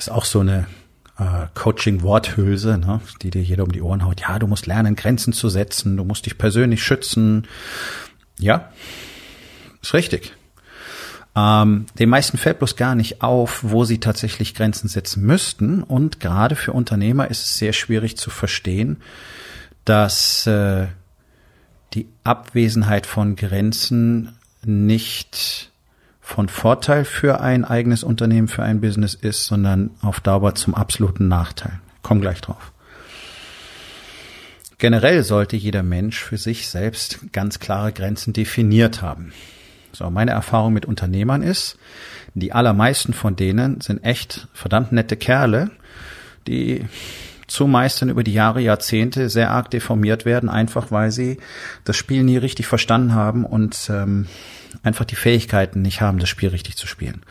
[0.00, 0.66] Ist auch so eine
[1.18, 4.22] äh, Coaching-Worthülse, ne, die dir jeder um die Ohren haut.
[4.22, 7.46] Ja, du musst lernen, Grenzen zu setzen, du musst dich persönlich schützen.
[8.38, 8.72] Ja,
[9.82, 10.32] ist richtig.
[11.36, 15.82] Ähm, den meisten fällt bloß gar nicht auf, wo sie tatsächlich Grenzen setzen müssten.
[15.82, 18.96] Und gerade für Unternehmer ist es sehr schwierig zu verstehen,
[19.84, 20.88] dass äh,
[21.94, 25.69] die Abwesenheit von Grenzen nicht
[26.30, 31.26] von Vorteil für ein eigenes Unternehmen, für ein Business ist, sondern auf Dauer zum absoluten
[31.26, 31.80] Nachteil.
[32.02, 32.72] Komm gleich drauf.
[34.78, 39.32] Generell sollte jeder Mensch für sich selbst ganz klare Grenzen definiert haben.
[39.92, 41.76] So, meine Erfahrung mit Unternehmern ist,
[42.34, 45.72] die allermeisten von denen sind echt verdammt nette Kerle,
[46.46, 46.86] die
[47.48, 51.38] zumeist dann über die Jahre, Jahrzehnte sehr arg deformiert werden, einfach weil sie
[51.82, 54.28] das Spiel nie richtig verstanden haben und ähm,
[54.82, 57.22] einfach die Fähigkeiten nicht haben, das Spiel richtig zu spielen.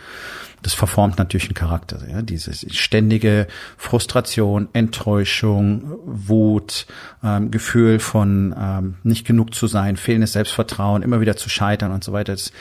[0.61, 1.99] Das verformt natürlich einen Charakter.
[2.09, 2.21] Ja?
[2.21, 3.47] Diese ständige
[3.77, 6.85] Frustration, Enttäuschung, Wut,
[7.23, 12.03] ähm, Gefühl von ähm, nicht genug zu sein, fehlendes Selbstvertrauen, immer wieder zu scheitern und
[12.03, 12.33] so weiter.
[12.33, 12.51] Das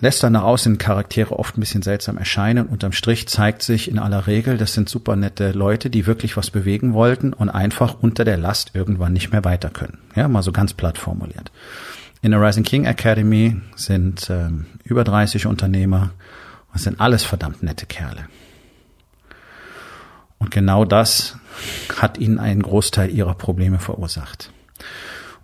[0.00, 2.66] lässt dann nach außen Charaktere oft ein bisschen seltsam erscheinen.
[2.66, 6.50] Unterm Strich zeigt sich in aller Regel, das sind super nette Leute, die wirklich was
[6.50, 9.98] bewegen wollten und einfach unter der Last irgendwann nicht mehr weiter können.
[10.14, 11.50] Ja, mal so ganz platt formuliert.
[12.24, 16.14] In der Rising King Academy sind ähm, über 30 Unternehmer
[16.72, 18.28] und sind alles verdammt nette Kerle.
[20.38, 21.36] Und genau das
[21.94, 24.50] hat ihnen einen Großteil ihrer Probleme verursacht.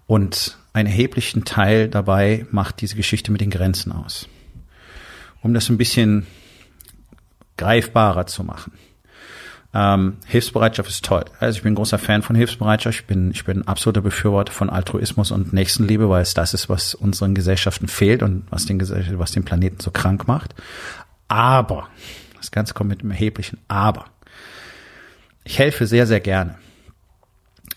[0.07, 4.27] Und einen erheblichen Teil dabei macht diese Geschichte mit den Grenzen aus.
[5.43, 6.27] Um das ein bisschen
[7.59, 8.73] greifbarer zu machen.
[9.73, 11.25] Ähm, Hilfsbereitschaft ist toll.
[11.39, 13.01] Also ich bin großer Fan von Hilfsbereitschaft.
[13.01, 16.69] Ich bin, ich bin ein absoluter Befürworter von Altruismus und Nächstenliebe, weil es das ist,
[16.69, 18.81] was unseren Gesellschaften fehlt und was den,
[19.19, 20.55] was den Planeten so krank macht.
[21.29, 21.89] Aber,
[22.37, 24.07] das Ganze kommt mit einem erheblichen Aber.
[25.45, 26.57] Ich helfe sehr, sehr gerne.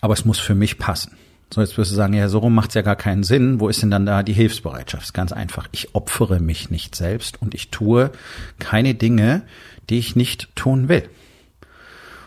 [0.00, 1.16] Aber es muss für mich passen.
[1.50, 3.60] So, jetzt wirst du sagen, ja, so rum macht's ja gar keinen Sinn.
[3.60, 5.14] Wo ist denn dann da die Hilfsbereitschaft?
[5.14, 5.68] Ganz einfach.
[5.70, 8.10] Ich opfere mich nicht selbst und ich tue
[8.58, 9.42] keine Dinge,
[9.88, 11.08] die ich nicht tun will.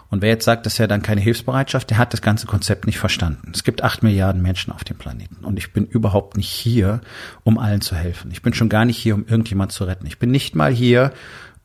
[0.10, 2.86] Und wer jetzt sagt, das ist ja dann keine Hilfsbereitschaft, der hat das ganze Konzept
[2.86, 3.52] nicht verstanden.
[3.54, 7.02] Es gibt acht Milliarden Menschen auf dem Planeten und ich bin überhaupt nicht hier,
[7.44, 8.32] um allen zu helfen.
[8.32, 10.06] Ich bin schon gar nicht hier, um irgendjemand zu retten.
[10.08, 11.12] Ich bin nicht mal hier,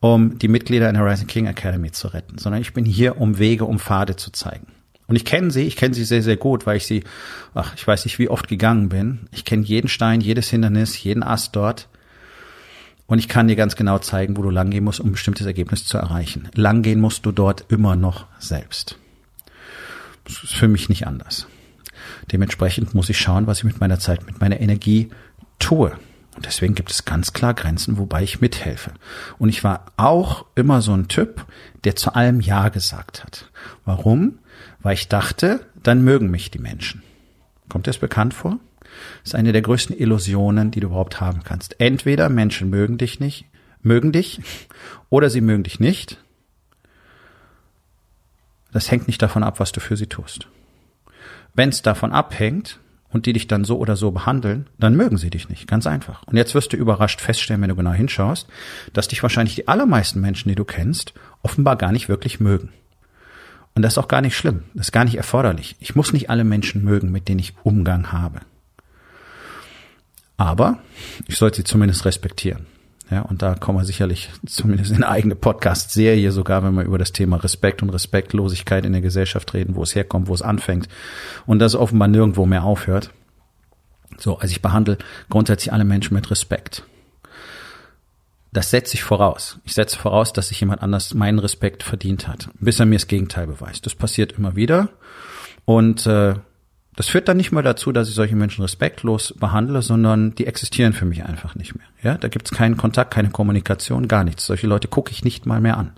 [0.01, 3.39] um die Mitglieder in der Rising King Academy zu retten, sondern ich bin hier, um
[3.39, 4.67] Wege, um Pfade zu zeigen.
[5.07, 7.05] Und ich kenne sie, ich kenne sie sehr, sehr gut, weil ich sie,
[7.55, 9.29] ach, ich weiß nicht, wie oft gegangen bin.
[9.31, 11.89] Ich kenne jeden Stein, jedes Hindernis, jeden Ast dort.
[13.07, 15.85] Und ich kann dir ganz genau zeigen, wo du langgehen musst, um ein bestimmtes Ergebnis
[15.85, 16.49] zu erreichen.
[16.55, 18.99] Langgehen musst du dort immer noch selbst.
[20.25, 21.47] Das ist für mich nicht anders.
[22.31, 25.11] Dementsprechend muss ich schauen, was ich mit meiner Zeit, mit meiner Energie
[25.59, 25.93] tue.
[26.35, 28.93] Und deswegen gibt es ganz klar Grenzen, wobei ich mithelfe.
[29.39, 31.45] Und ich war auch immer so ein Typ,
[31.85, 33.51] der zu allem Ja gesagt hat.
[33.85, 34.39] Warum?
[34.81, 37.03] Weil ich dachte, dann mögen mich die Menschen.
[37.69, 38.59] Kommt das bekannt vor?
[39.23, 41.81] Das ist eine der größten Illusionen, die du überhaupt haben kannst.
[41.81, 43.47] Entweder Menschen mögen dich nicht,
[43.83, 44.41] mögen dich,
[45.11, 46.19] oder sie mögen dich nicht.
[48.73, 50.49] Das hängt nicht davon ab, was du für sie tust.
[51.55, 55.29] Wenn es davon abhängt und die dich dann so oder so behandeln, dann mögen sie
[55.29, 55.69] dich nicht.
[55.69, 56.23] Ganz einfach.
[56.25, 58.49] Und jetzt wirst du überrascht feststellen, wenn du genau hinschaust,
[58.95, 62.71] dass dich wahrscheinlich die allermeisten Menschen, die du kennst, offenbar gar nicht wirklich mögen.
[63.75, 64.65] Und das ist auch gar nicht schlimm.
[64.75, 65.77] Das ist gar nicht erforderlich.
[65.81, 68.41] Ich muss nicht alle Menschen mögen, mit denen ich Umgang habe.
[70.43, 70.79] Aber
[71.29, 72.67] ich sollte sie zumindest respektieren.
[73.13, 76.99] Ja, und da kommen wir sicherlich zumindest in eine eigene Podcast-Serie, sogar wenn wir über
[76.99, 80.89] das Thema Respekt und Respektlosigkeit in der Gesellschaft reden, wo es herkommt, wo es anfängt
[81.47, 83.11] und das offenbar nirgendwo mehr aufhört.
[84.19, 84.99] So, also ich behandle
[85.31, 86.83] grundsätzlich alle Menschen mit Respekt.
[88.53, 89.61] Das setze ich voraus.
[89.63, 93.07] Ich setze voraus, dass sich jemand anders meinen Respekt verdient hat, bis er mir das
[93.07, 93.87] Gegenteil beweist.
[93.87, 94.89] Das passiert immer wieder
[95.67, 96.35] und äh,
[96.95, 100.93] Das führt dann nicht mal dazu, dass ich solche Menschen respektlos behandle, sondern die existieren
[100.93, 101.87] für mich einfach nicht mehr.
[102.03, 104.45] Ja, da gibt's keinen Kontakt, keine Kommunikation, gar nichts.
[104.45, 105.93] Solche Leute gucke ich nicht mal mehr an.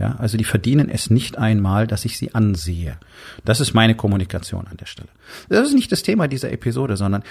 [0.00, 2.96] Ja, also die verdienen es nicht einmal, dass ich sie ansehe.
[3.44, 5.08] Das ist meine Kommunikation an der Stelle.
[5.48, 7.22] Das ist nicht das Thema dieser Episode, sondern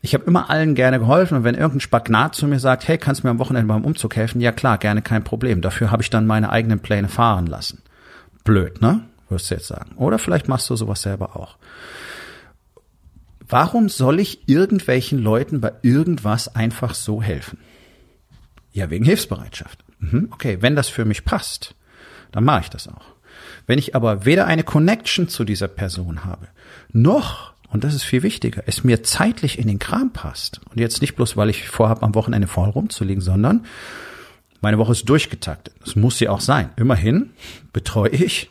[0.00, 3.22] ich habe immer allen gerne geholfen und wenn irgendein Spagnat zu mir sagt, hey, kannst
[3.22, 4.40] du mir am Wochenende beim Umzug helfen?
[4.40, 5.62] Ja klar, gerne, kein Problem.
[5.62, 7.82] Dafür habe ich dann meine eigenen Pläne fahren lassen.
[8.44, 9.00] Blöd, ne?
[9.30, 9.90] Wirst du jetzt sagen.
[9.96, 11.56] Oder vielleicht machst du sowas selber auch.
[13.48, 17.58] Warum soll ich irgendwelchen Leuten bei irgendwas einfach so helfen?
[18.72, 19.84] Ja, wegen Hilfsbereitschaft.
[20.00, 21.74] Mhm, okay, wenn das für mich passt,
[22.30, 23.06] dann mache ich das auch.
[23.66, 26.48] Wenn ich aber weder eine Connection zu dieser Person habe,
[26.92, 31.00] noch, und das ist viel wichtiger, es mir zeitlich in den Kram passt, und jetzt
[31.00, 33.64] nicht bloß, weil ich vorhabe, am Wochenende voll rumzulegen, sondern
[34.60, 35.74] meine Woche ist durchgetaktet.
[35.84, 36.70] Das muss sie auch sein.
[36.76, 37.30] Immerhin
[37.72, 38.50] betreue ich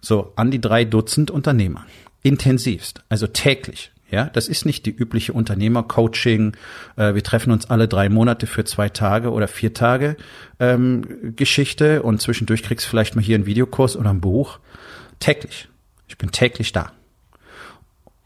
[0.00, 1.86] so an die drei Dutzend Unternehmer.
[2.22, 3.90] Intensivst, also täglich.
[4.08, 6.56] Ja, das ist nicht die übliche Unternehmercoaching.
[6.96, 10.16] Äh, wir treffen uns alle drei Monate für zwei Tage oder vier Tage
[10.60, 14.60] ähm, Geschichte und zwischendurch kriegst du vielleicht mal hier einen Videokurs oder ein Buch.
[15.18, 15.68] Täglich.
[16.06, 16.92] Ich bin täglich da.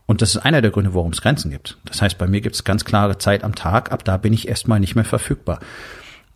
[0.05, 1.79] Und das ist einer der Gründe, warum es Grenzen gibt.
[1.85, 3.91] Das heißt, bei mir gibt es ganz klare Zeit am Tag.
[3.93, 5.61] Ab da bin ich erstmal nicht mehr verfügbar.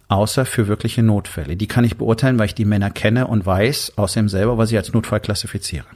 [0.08, 1.56] Außer für wirkliche Notfälle.
[1.56, 4.76] Die kann ich beurteilen, weil ich die Männer kenne und weiß außerdem selber, was ich
[4.76, 5.86] als Notfall klassifiziere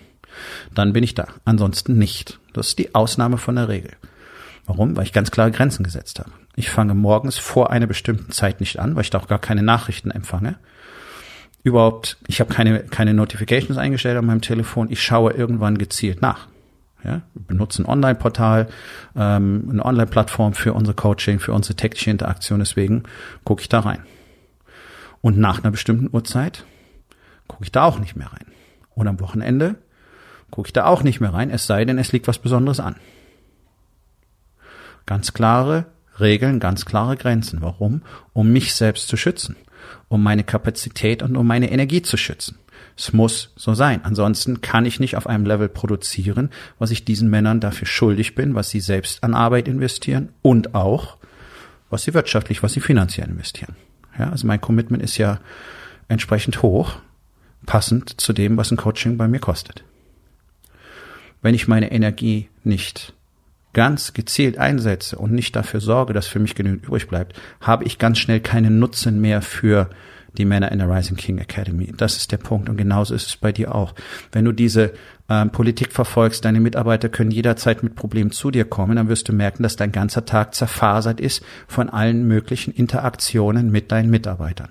[0.75, 1.27] dann bin ich da.
[1.45, 2.39] Ansonsten nicht.
[2.53, 3.93] Das ist die Ausnahme von der Regel.
[4.67, 4.97] Warum?
[4.97, 6.31] Weil ich ganz klare Grenzen gesetzt habe.
[6.55, 9.63] Ich fange morgens vor einer bestimmten Zeit nicht an, weil ich da auch gar keine
[9.63, 10.57] Nachrichten empfange.
[11.63, 14.91] Überhaupt, ich habe keine, keine Notifications eingestellt an meinem Telefon.
[14.91, 16.49] Ich schaue irgendwann gezielt nach.
[17.05, 18.69] Ja, wir benutzen ein Online-Portal,
[19.17, 22.59] ähm, eine Online-Plattform für unsere Coaching, für unsere tägliche Interaktion.
[22.59, 23.05] Deswegen
[23.45, 24.03] gucke ich da rein.
[25.21, 26.65] Und nach einer bestimmten Uhrzeit
[27.47, 28.47] gucke ich da auch nicht mehr rein.
[28.95, 29.77] Und am Wochenende
[30.51, 32.97] gucke ich da auch nicht mehr rein, es sei denn, es liegt was Besonderes an.
[35.07, 35.87] Ganz klare
[36.21, 37.63] Regeln, ganz klare Grenzen.
[37.63, 38.03] Warum?
[38.33, 39.57] Um mich selbst zu schützen,
[40.09, 42.59] um meine Kapazität und um meine Energie zu schützen.
[42.97, 44.05] Es muss so sein.
[44.05, 48.55] Ansonsten kann ich nicht auf einem Level produzieren, was ich diesen Männern dafür schuldig bin,
[48.55, 51.17] was sie selbst an Arbeit investieren und auch,
[51.91, 53.77] was sie wirtschaftlich, was sie finanziell investieren.
[54.19, 55.39] Ja, also mein Commitment ist ja
[56.09, 56.97] entsprechend hoch,
[57.67, 59.85] passend zu dem, was ein Coaching bei mir kostet
[61.43, 63.15] wenn ich meine Energie nicht
[63.73, 67.99] ganz gezielt einsetze und nicht dafür sorge, dass für mich genügend übrig bleibt, habe ich
[67.99, 69.91] ganz schnell keinen Nutzen mehr für
[70.37, 71.93] die Männer in der Rising King Academy.
[71.97, 73.95] Das ist der Punkt und genauso ist es bei dir auch.
[74.33, 74.93] Wenn du diese
[75.29, 79.33] ähm, Politik verfolgst, deine Mitarbeiter können jederzeit mit Problemen zu dir kommen, dann wirst du
[79.33, 84.71] merken, dass dein ganzer Tag zerfasert ist von allen möglichen Interaktionen mit deinen Mitarbeitern.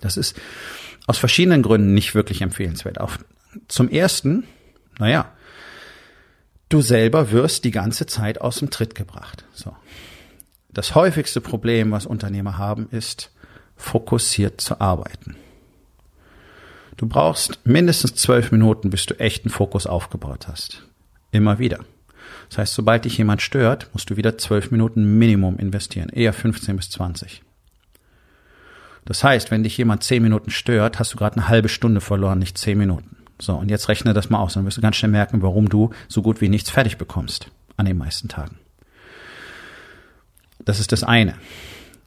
[0.00, 0.38] Das ist
[1.06, 3.00] aus verschiedenen Gründen nicht wirklich empfehlenswert.
[3.00, 3.12] Auch
[3.66, 4.44] zum ersten,
[4.98, 5.32] naja,
[6.68, 9.44] du selber wirst die ganze Zeit aus dem Tritt gebracht.
[9.52, 9.74] So.
[10.70, 13.32] Das häufigste Problem, was Unternehmer haben, ist,
[13.76, 15.36] fokussiert zu arbeiten.
[16.96, 20.82] Du brauchst mindestens zwölf Minuten, bis du echten Fokus aufgebaut hast.
[21.30, 21.78] Immer wieder.
[22.48, 26.76] Das heißt, sobald dich jemand stört, musst du wieder zwölf Minuten Minimum investieren, eher 15
[26.76, 27.42] bis 20.
[29.04, 32.38] Das heißt, wenn dich jemand zehn Minuten stört, hast du gerade eine halbe Stunde verloren,
[32.38, 33.16] nicht zehn Minuten.
[33.40, 34.54] So, und jetzt rechne das mal aus.
[34.54, 37.86] Dann wirst du ganz schnell merken, warum du so gut wie nichts fertig bekommst an
[37.86, 38.58] den meisten Tagen.
[40.64, 41.34] Das ist das eine.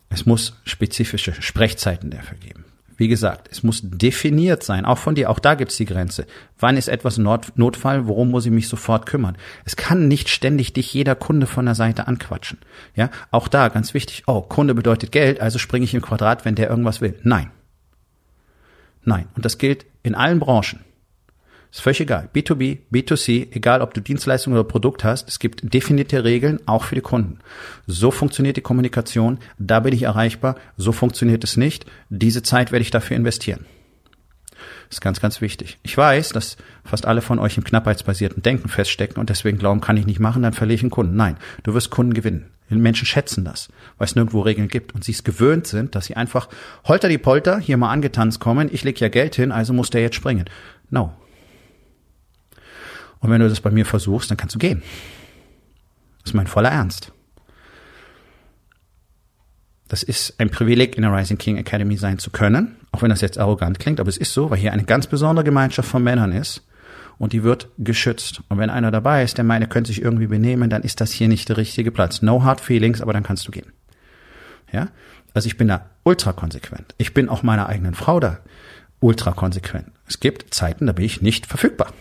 [0.10, 2.66] Es muss spezifische Sprechzeiten dafür geben.
[2.98, 6.28] Wie gesagt, es muss definiert sein, auch von dir, auch da gibt's die Grenze.
[6.60, 9.38] Wann ist etwas Not Notfall, worum muss ich mich sofort kümmern?
[9.66, 12.60] Es kann nicht ständig dich jeder Kunde von der Seite anquatschen.
[12.96, 16.54] Ja, auch da ganz wichtig, oh, Kunde bedeutet Geld, also springe ich im Quadrat, wenn
[16.54, 17.18] der irgendwas will.
[17.24, 17.50] Nein.
[19.04, 19.28] Nein.
[19.36, 20.82] Und das gilt in allen Branchen.
[21.72, 22.30] Ist völlig egal.
[22.34, 26.96] B2B, B2C, egal ob du Dienstleistung oder Produkt hast, es gibt definierte Regeln, auch für
[26.96, 27.40] die Kunden.
[27.88, 31.86] So funktioniert die Kommunikation, da bin ich erreichbar, so funktioniert es nicht.
[32.10, 33.66] Diese Zeit werde ich dafür investieren.
[34.90, 35.78] Das ist ganz, ganz wichtig.
[35.84, 39.96] Ich weiß, dass fast alle von euch im knappheitsbasierten Denken feststecken und deswegen glauben, kann
[39.96, 41.16] ich nicht machen, dann verliere ich einen Kunden.
[41.16, 42.52] Nein, du wirst Kunden gewinnen.
[42.70, 46.16] Menschen schätzen das, weil es nirgendwo Regeln gibt und sie es gewöhnt sind, dass sie
[46.16, 46.50] einfach
[46.86, 50.02] holter die Polter hier mal angetanzt kommen, ich leg ja Geld hin, also muss der
[50.02, 50.46] jetzt springen.
[50.90, 51.14] No,
[53.22, 54.84] und wenn du das bei mir versuchst, dann kannst du gehen.
[56.24, 57.12] Das ist mein voller Ernst.
[59.88, 63.22] Das ist ein Privileg, in der Rising King Academy sein zu können, auch wenn das
[63.22, 66.32] jetzt arrogant klingt, aber es ist so, weil hier eine ganz besondere Gemeinschaft von Männern
[66.32, 66.66] ist
[67.18, 68.42] und die wird geschützt.
[68.50, 71.12] Und wenn einer dabei ist, der meint, er könnte sich irgendwie benehmen, dann ist das
[71.12, 72.22] hier nicht der richtige Platz.
[72.22, 73.74] No hard feelings, aber dann kannst du gehen.
[74.72, 74.88] Ja?
[75.34, 76.96] Also ich bin da ultra konsequent.
[76.98, 78.40] Ich bin auch meiner eigenen Frau da
[79.02, 79.88] ultra konsequent.
[80.08, 81.92] Es gibt Zeiten, da bin ich nicht verfügbar.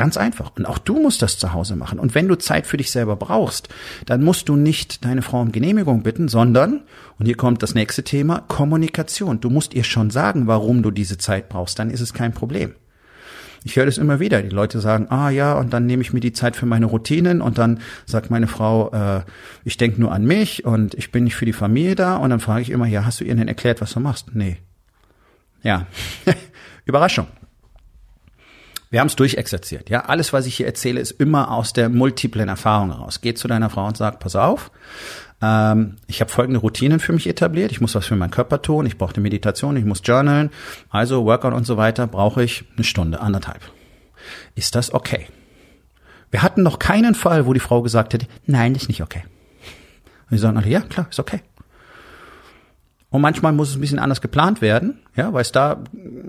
[0.00, 0.52] Ganz einfach.
[0.56, 1.98] Und auch du musst das zu Hause machen.
[1.98, 3.68] Und wenn du Zeit für dich selber brauchst,
[4.06, 6.84] dann musst du nicht deine Frau um Genehmigung bitten, sondern,
[7.18, 9.42] und hier kommt das nächste Thema, Kommunikation.
[9.42, 11.78] Du musst ihr schon sagen, warum du diese Zeit brauchst.
[11.78, 12.72] Dann ist es kein Problem.
[13.62, 14.40] Ich höre das immer wieder.
[14.40, 17.42] Die Leute sagen, ah ja, und dann nehme ich mir die Zeit für meine Routinen
[17.42, 19.20] und dann sagt meine Frau, äh,
[19.64, 22.16] ich denke nur an mich und ich bin nicht für die Familie da.
[22.16, 24.34] Und dann frage ich immer, ja, hast du ihr denn erklärt, was du machst?
[24.34, 24.56] Nee.
[25.62, 25.88] Ja,
[26.86, 27.26] Überraschung.
[28.90, 29.88] Wir haben es durchexerziert.
[29.88, 33.20] Ja, alles, was ich hier erzähle, ist immer aus der multiplen Erfahrung heraus.
[33.20, 34.72] Geh zu deiner Frau und sag, pass auf,
[35.40, 37.70] ähm, ich habe folgende Routinen für mich etabliert.
[37.70, 38.86] Ich muss was für meinen Körper tun.
[38.86, 39.76] Ich brauche eine Meditation.
[39.76, 40.50] Ich muss journalen.
[40.90, 43.60] Also Workout und so weiter brauche ich eine Stunde, anderthalb.
[44.56, 45.28] Ist das okay?
[46.32, 49.22] Wir hatten noch keinen Fall, wo die Frau gesagt hätte, nein, ist nicht okay.
[50.30, 51.40] Und die sagen ja, klar, ist okay.
[53.10, 55.82] Und manchmal muss es ein bisschen anders geplant werden, ja, weil es da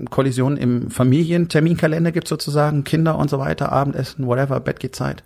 [0.10, 5.24] Kollisionen im Familienterminkalender gibt sozusagen, Kinder und so weiter, Abendessen, whatever, Bett geht Zeit.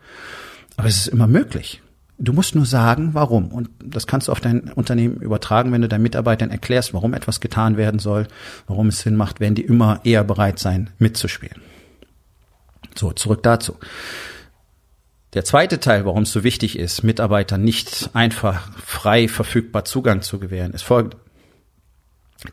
[0.76, 1.82] Aber es ist immer möglich.
[2.18, 3.50] Du musst nur sagen, warum.
[3.52, 7.40] Und das kannst du auf dein Unternehmen übertragen, wenn du deinen Mitarbeitern erklärst, warum etwas
[7.40, 8.28] getan werden soll,
[8.68, 11.62] warum es Sinn macht, werden die immer eher bereit sein, mitzuspielen.
[12.96, 13.76] So, zurück dazu.
[15.34, 20.40] Der zweite Teil, warum es so wichtig ist, Mitarbeitern nicht einfach frei verfügbar Zugang zu
[20.40, 21.18] gewähren, ist folgende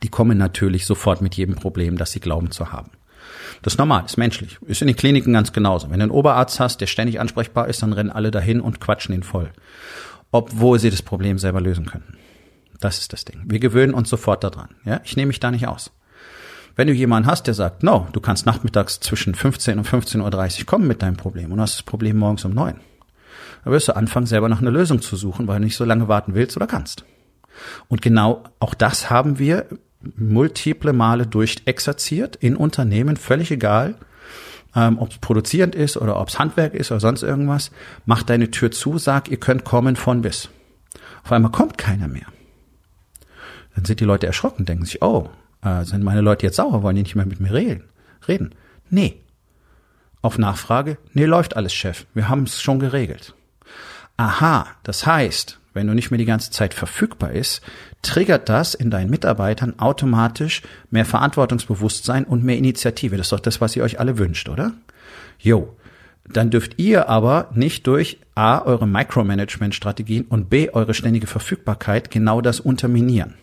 [0.03, 2.91] die kommen natürlich sofort mit jedem Problem, das sie glauben zu haben.
[3.63, 4.59] Das ist normal, ist menschlich.
[4.67, 5.91] Ist in den Kliniken ganz genauso.
[5.91, 9.15] Wenn du einen Oberarzt hast, der ständig ansprechbar ist, dann rennen alle dahin und quatschen
[9.15, 9.51] ihn voll.
[10.31, 12.17] Obwohl sie das Problem selber lösen könnten.
[12.81, 13.43] Das ist das Ding.
[13.45, 14.71] Wir gewöhnen uns sofort daran.
[14.85, 15.93] Ja, ich nehme mich da nicht aus.
[16.75, 20.67] Wenn du jemanden hast, der sagt, no, du kannst nachmittags zwischen 15 und 15.30 Uhr
[20.67, 22.77] kommen mit deinem Problem und hast das Problem morgens um neun,
[23.63, 26.09] dann wirst du anfangen, selber nach einer Lösung zu suchen, weil du nicht so lange
[26.09, 27.05] warten willst oder kannst.
[27.89, 29.67] Und genau auch das haben wir
[30.17, 33.95] multiple Male durchexerziert in Unternehmen, völlig egal,
[34.75, 37.71] ähm, ob es produzierend ist oder ob es Handwerk ist oder sonst irgendwas.
[38.07, 40.49] Mach deine Tür zu, sag, ihr könnt kommen von bis.
[41.25, 42.27] Auf einmal kommt keiner mehr.
[43.75, 45.29] Dann sind die Leute erschrocken, denken sich, oh,
[45.63, 47.85] äh, sind meine Leute jetzt sauer, wollen die nicht mehr mit mir reden?
[48.27, 48.55] Reden?
[48.91, 49.21] Nee.
[50.21, 52.07] Auf Nachfrage, nee, läuft alles, Chef.
[52.15, 53.35] Wir haben es schon geregelt.
[54.23, 57.61] Aha, das heißt, wenn du nicht mehr die ganze Zeit verfügbar ist,
[58.03, 60.63] triggert das in deinen Mitarbeitern automatisch
[60.93, 63.17] mehr Verantwortungsbewusstsein und mehr Initiative.
[63.17, 64.75] Das ist doch das, was ihr euch alle wünscht, oder?
[65.41, 65.77] Jo.
[66.25, 72.41] Dann dürft ihr aber nicht durch A, eure Micromanagement-Strategien und B, eure ständige Verfügbarkeit genau
[72.41, 73.35] das unterminieren.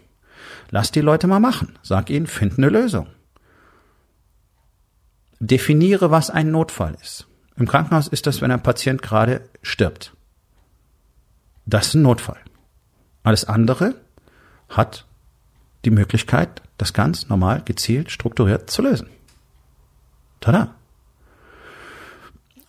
[0.70, 1.78] Lasst die Leute mal machen.
[1.82, 3.08] Sag ihnen, find eine Lösung.
[5.42, 7.28] Definiere, was ein Notfall ist.
[7.58, 10.14] Im Krankenhaus ist das, wenn ein Patient gerade stirbt.
[11.70, 12.40] Das ist ein Notfall.
[13.22, 13.94] Alles andere
[14.70, 15.06] hat
[15.86, 19.08] die Möglichkeit, das ganz normal, gezielt, strukturiert zu lösen.
[20.40, 20.74] Tada!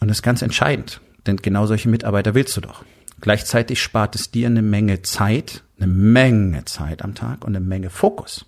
[0.01, 2.85] Und das ist ganz entscheidend, denn genau solche Mitarbeiter willst du doch.
[3.23, 7.89] Gleichzeitig spart es dir eine Menge Zeit, eine Menge Zeit am Tag und eine Menge
[7.89, 8.45] Fokus.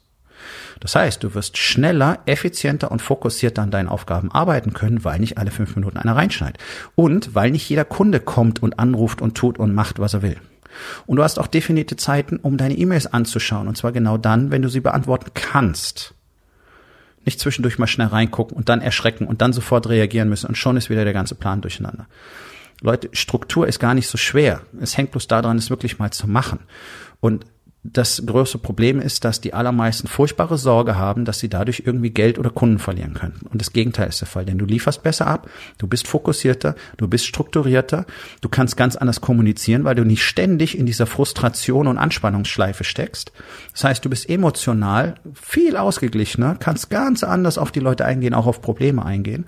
[0.80, 5.38] Das heißt, du wirst schneller, effizienter und fokussierter an deinen Aufgaben arbeiten können, weil nicht
[5.38, 6.58] alle fünf Minuten einer reinschneit.
[6.94, 10.36] Und weil nicht jeder Kunde kommt und anruft und tut und macht, was er will.
[11.06, 13.68] Und du hast auch definierte Zeiten, um deine E-Mails anzuschauen.
[13.68, 16.14] Und zwar genau dann, wenn du sie beantworten kannst.
[17.24, 20.76] Nicht zwischendurch mal schnell reingucken und dann erschrecken und dann sofort reagieren müssen und schon
[20.76, 22.06] ist wieder der ganze Plan durcheinander.
[22.80, 24.62] Leute, Struktur ist gar nicht so schwer.
[24.80, 26.58] Es hängt bloß daran, es wirklich mal zu machen.
[27.20, 27.46] Und
[27.84, 32.38] das größte Problem ist, dass die allermeisten furchtbare Sorge haben, dass sie dadurch irgendwie Geld
[32.38, 33.46] oder Kunden verlieren könnten.
[33.46, 37.08] Und das Gegenteil ist der Fall, denn du lieferst besser ab, du bist fokussierter, du
[37.08, 38.06] bist strukturierter,
[38.40, 43.32] du kannst ganz anders kommunizieren, weil du nicht ständig in dieser Frustration und Anspannungsschleife steckst.
[43.72, 48.46] Das heißt, du bist emotional viel ausgeglichener, kannst ganz anders auf die Leute eingehen, auch
[48.46, 49.44] auf Probleme eingehen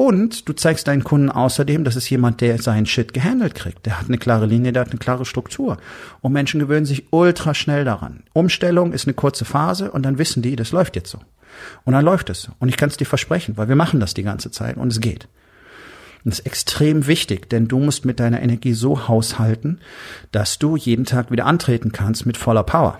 [0.00, 3.84] und du zeigst deinen Kunden außerdem, das ist jemand, der seinen Shit gehandelt kriegt.
[3.84, 5.76] Der hat eine klare Linie, der hat eine klare Struktur.
[6.22, 8.22] Und Menschen gewöhnen sich ultra schnell daran.
[8.32, 11.18] Umstellung ist eine kurze Phase und dann wissen die, das läuft jetzt so.
[11.84, 12.48] Und dann läuft es.
[12.60, 15.02] Und ich kann es dir versprechen, weil wir machen das die ganze Zeit und es
[15.02, 15.28] geht.
[16.24, 19.80] Und das ist extrem wichtig, denn du musst mit deiner Energie so haushalten,
[20.32, 22.98] dass du jeden Tag wieder antreten kannst mit voller Power.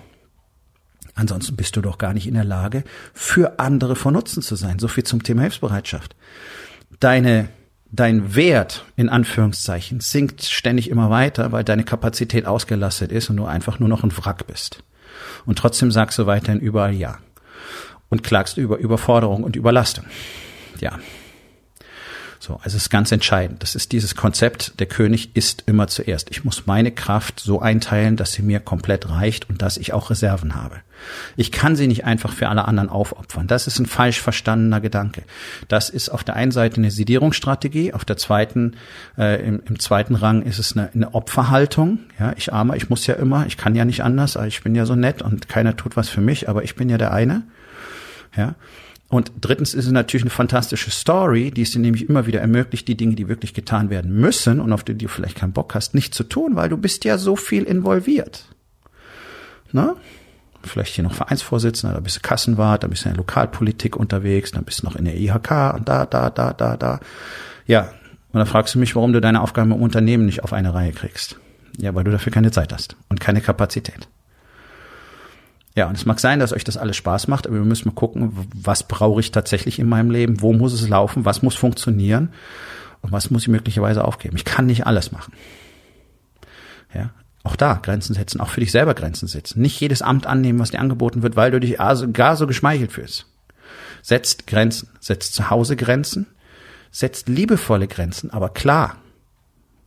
[1.14, 4.78] Ansonsten bist du doch gar nicht in der Lage, für andere von Nutzen zu sein.
[4.78, 6.14] So viel zum Thema Hilfsbereitschaft
[6.98, 7.48] deine,
[7.90, 13.44] dein Wert in Anführungszeichen sinkt ständig immer weiter, weil deine Kapazität ausgelastet ist und du
[13.44, 14.82] einfach nur noch ein Wrack bist.
[15.46, 17.18] Und trotzdem sagst du weiterhin überall ja.
[18.08, 20.04] Und klagst über Überforderung und Überlastung.
[20.80, 20.98] Ja.
[22.42, 23.62] So, also es ist ganz entscheidend.
[23.62, 26.30] Das ist dieses Konzept, der König ist immer zuerst.
[26.30, 30.08] Ich muss meine Kraft so einteilen, dass sie mir komplett reicht und dass ich auch
[30.08, 30.76] Reserven habe.
[31.36, 33.46] Ich kann sie nicht einfach für alle anderen aufopfern.
[33.46, 35.22] Das ist ein falsch verstandener Gedanke.
[35.68, 38.78] Das ist auf der einen Seite eine Sedierungsstrategie, auf der zweiten,
[39.18, 41.98] äh, im, im, zweiten Rang ist es eine, eine Opferhaltung.
[42.18, 44.86] Ja, ich armer, ich muss ja immer, ich kann ja nicht anders, ich bin ja
[44.86, 47.42] so nett und keiner tut was für mich, aber ich bin ja der eine.
[48.34, 48.54] Ja,
[49.10, 52.86] und drittens ist es natürlich eine fantastische Story, die es dir nämlich immer wieder ermöglicht,
[52.86, 55.94] die Dinge, die wirklich getan werden müssen und auf die du vielleicht keinen Bock hast,
[55.94, 58.44] nicht zu tun, weil du bist ja so viel involviert.
[59.72, 59.96] Na?
[60.62, 64.52] Vielleicht hier noch Vereinsvorsitzender, da bist du Kassenwart, da bist du in der Lokalpolitik unterwegs,
[64.52, 67.00] dann bist du noch in der IHK und da, da, da, da, da.
[67.66, 67.90] Ja,
[68.32, 70.92] und dann fragst du mich, warum du deine Aufgaben im Unternehmen nicht auf eine Reihe
[70.92, 71.36] kriegst.
[71.78, 74.08] Ja, weil du dafür keine Zeit hast und keine Kapazität.
[75.76, 77.94] Ja, und es mag sein, dass euch das alles Spaß macht, aber wir müssen mal
[77.94, 82.30] gucken, was brauche ich tatsächlich in meinem Leben, wo muss es laufen, was muss funktionieren
[83.02, 84.36] und was muss ich möglicherweise aufgeben.
[84.36, 85.32] Ich kann nicht alles machen.
[86.92, 87.10] Ja,
[87.44, 89.62] auch da Grenzen setzen, auch für dich selber Grenzen setzen.
[89.62, 91.78] Nicht jedes Amt annehmen, was dir angeboten wird, weil du dich
[92.12, 93.26] gar so geschmeichelt fühlst.
[94.02, 96.26] Setzt Grenzen, setzt zu Hause Grenzen,
[96.90, 98.96] setzt liebevolle Grenzen, aber klar.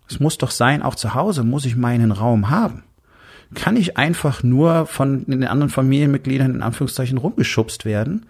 [0.07, 2.83] Es muss doch sein, auch zu Hause muss ich meinen Raum haben
[3.53, 8.25] kann ich einfach nur von den anderen Familienmitgliedern in Anführungszeichen rumgeschubst werden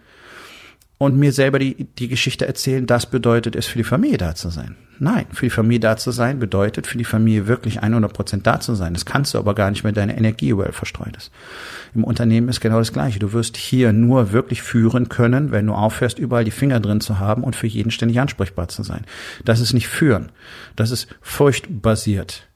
[0.98, 4.50] und mir selber die, die Geschichte erzählen, das bedeutet es, für die Familie da zu
[4.50, 4.76] sein.
[5.00, 8.60] Nein, für die Familie da zu sein bedeutet, für die Familie wirklich 100 Prozent da
[8.60, 8.94] zu sein.
[8.94, 11.32] Das kannst du aber gar nicht, wenn deine Energie überall verstreut ist.
[11.94, 13.18] Im Unternehmen ist genau das Gleiche.
[13.18, 17.18] Du wirst hier nur wirklich führen können, wenn du aufhörst, überall die Finger drin zu
[17.18, 19.04] haben und für jeden ständig ansprechbar zu sein.
[19.44, 20.30] Das ist nicht führen.
[20.76, 22.46] Das ist furchtbasiert.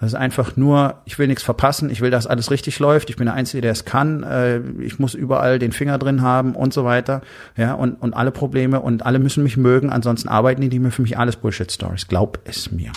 [0.00, 3.16] Das ist einfach nur, ich will nichts verpassen, ich will, dass alles richtig läuft, ich
[3.16, 6.72] bin der Einzige, der es kann, äh, ich muss überall den Finger drin haben und
[6.72, 7.20] so weiter.
[7.56, 11.02] Ja, und, und alle Probleme und alle müssen mich mögen, ansonsten arbeiten die mir für
[11.02, 12.08] mich alles Bullshit-Stories.
[12.08, 12.92] Glaub es mir.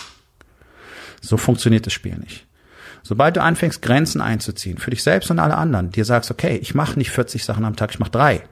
[1.20, 2.46] So funktioniert das Spiel nicht.
[3.02, 6.74] Sobald du anfängst, Grenzen einzuziehen, für dich selbst und alle anderen, dir sagst, okay, ich
[6.74, 8.42] mache nicht 40 Sachen am Tag, ich mache drei.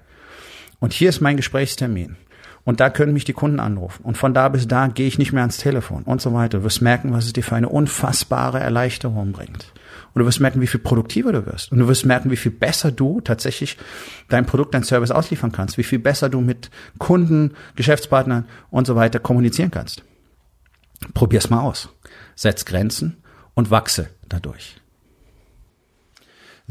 [0.79, 2.17] Und hier ist mein Gesprächstermin.
[2.65, 4.05] Und da können mich die Kunden anrufen.
[4.05, 6.59] Und von da bis da gehe ich nicht mehr ans Telefon und so weiter.
[6.59, 9.73] Du wirst merken, was es dir für eine unfassbare Erleichterung bringt.
[10.15, 11.73] Und du wirst merken, wie viel produktiver du wirst.
[11.73, 13.79] Und du wirst merken, wie viel besser du tatsächlich
[14.29, 15.79] dein Produkt, dein Service ausliefern kannst.
[15.79, 20.05] Wie viel besser du mit Kunden, Geschäftspartnern und so weiter kommunizieren kannst.
[21.15, 21.89] Probier's mal aus.
[22.37, 23.17] Setz Grenzen
[23.55, 24.82] und wachse dadurch.